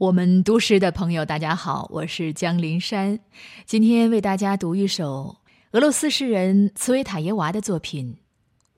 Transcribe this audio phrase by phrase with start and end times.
[0.00, 3.20] 我们读诗的朋友，大家好，我是江林山，
[3.66, 5.36] 今天为大家读一首
[5.72, 8.14] 俄罗斯诗人茨维塔耶娃的作品《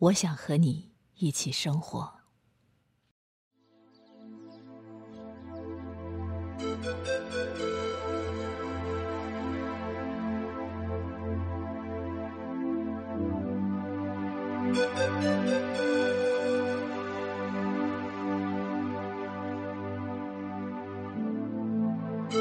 [0.01, 2.01] 我想和你一起生活》。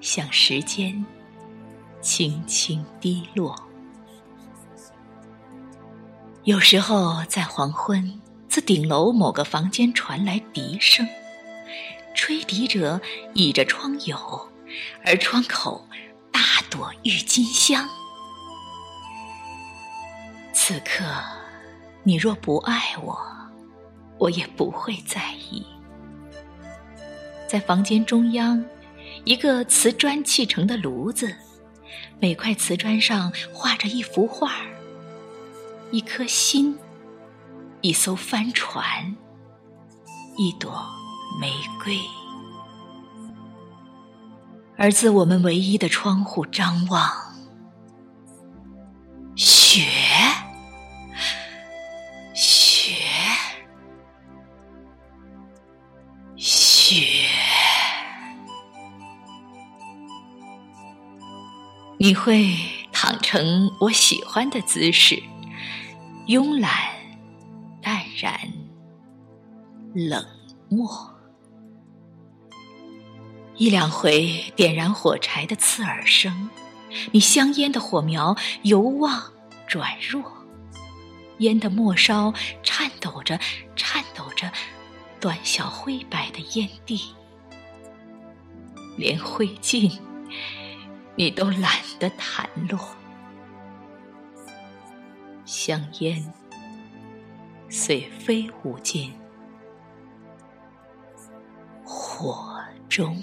[0.00, 1.04] 像时间
[2.00, 3.54] 轻轻滴落。
[6.44, 11.06] 有时候在黄昏，自顶楼某个房间传来笛声，
[12.14, 13.00] 吹笛者
[13.34, 14.48] 倚着窗牖，
[15.04, 15.86] 而窗口
[16.32, 17.86] 大朵郁金香。
[20.54, 21.04] 此刻，
[22.02, 23.18] 你若不爱我，
[24.18, 25.66] 我也不会在意。
[27.46, 28.64] 在房间中央。
[29.24, 31.36] 一个瓷砖砌成的炉子，
[32.18, 34.52] 每块瓷砖上画着一幅画，
[35.90, 36.76] 一颗心，
[37.80, 39.16] 一艘帆船，
[40.36, 40.84] 一朵
[41.40, 41.52] 玫
[41.82, 41.98] 瑰。
[44.76, 47.10] 而自我们唯一的窗户张望，
[49.36, 49.86] 雪，
[52.34, 52.94] 雪，
[56.36, 57.29] 雪。
[62.02, 62.56] 你会
[62.90, 65.22] 躺成我喜欢的姿势，
[66.28, 66.72] 慵懒、
[67.82, 68.40] 淡然、
[69.92, 70.24] 冷
[70.70, 70.88] 漠。
[73.56, 76.48] 一两回点燃火柴的刺耳声，
[77.12, 79.22] 你香烟的火苗由旺
[79.66, 80.24] 转弱，
[81.40, 82.32] 烟的末梢
[82.62, 83.38] 颤抖着、
[83.76, 84.50] 颤抖着，
[85.20, 87.14] 短小灰白的烟蒂，
[88.96, 90.00] 连灰烬。
[91.16, 92.78] 你都懒得弹落，
[95.44, 96.32] 香烟
[97.68, 99.12] 遂飞舞进
[101.84, 103.22] 火中。